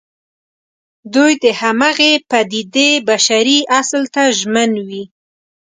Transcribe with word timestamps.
دوی 1.13 1.33
د 1.43 1.45
همغې 1.61 2.11
پدېدې 2.29 2.89
بشري 3.09 3.59
اصل 3.79 4.03
ته 4.13 4.23
ژمن 4.39 4.71
وي. 4.87 5.03